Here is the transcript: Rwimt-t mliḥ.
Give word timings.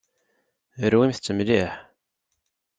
Rwimt-t 0.91 1.27
mliḥ. 1.37 1.71